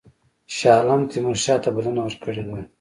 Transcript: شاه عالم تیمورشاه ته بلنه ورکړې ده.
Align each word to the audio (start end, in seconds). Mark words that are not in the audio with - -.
شاه 0.55 0.75
عالم 0.79 1.01
تیمورشاه 1.11 1.59
ته 1.63 1.69
بلنه 1.75 2.01
ورکړې 2.03 2.43
ده. 2.47 2.57